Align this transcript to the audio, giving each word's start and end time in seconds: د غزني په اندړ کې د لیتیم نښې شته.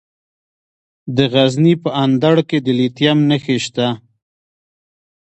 د 1.15 1.17
غزني 1.33 1.73
په 1.83 1.89
اندړ 2.03 2.35
کې 2.49 2.57
د 2.65 2.67
لیتیم 2.79 3.17
نښې 3.29 3.57
شته. 3.65 3.87